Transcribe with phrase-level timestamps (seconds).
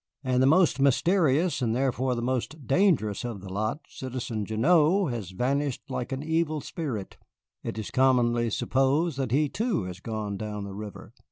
[0.23, 5.29] And the most mysterious and therefore the most dangerous of the lot, Citizen Gignoux, has
[5.29, 7.17] vanished like an evil spirit.
[7.61, 11.13] It is commonly supposed that he, too, has gone down the river.